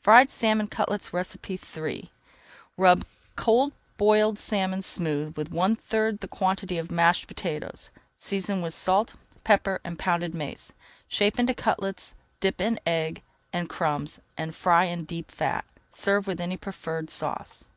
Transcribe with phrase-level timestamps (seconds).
[0.00, 1.12] FRIED SALMON CUTLETS
[1.76, 2.10] III
[2.76, 3.04] Rub
[3.36, 7.92] cold boiled salmon smooth with one third the quantity of mashed potatoes.
[8.16, 9.14] Season with salt,
[9.44, 10.72] pepper, and pounded mace.
[11.06, 13.22] Shape into cutlets, dip in egg
[13.52, 15.64] and crumbs and fry in deep fat.
[15.92, 17.68] Serve with any preferred sauce.